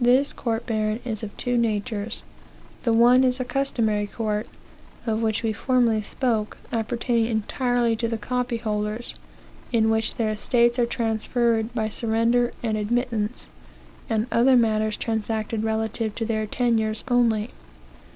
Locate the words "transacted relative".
14.96-16.14